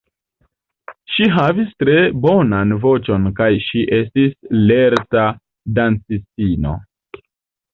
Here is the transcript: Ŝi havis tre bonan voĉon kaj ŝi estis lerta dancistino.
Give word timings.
Ŝi 1.15 1.25
havis 1.33 1.67
tre 1.83 1.97
bonan 2.23 2.73
voĉon 2.85 3.29
kaj 3.41 3.51
ŝi 3.67 3.83
estis 3.99 4.35
lerta 4.73 5.27
dancistino. 5.77 6.75